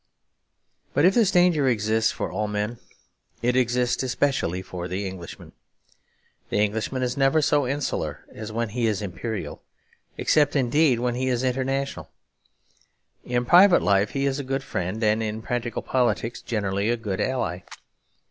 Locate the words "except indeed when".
10.17-11.13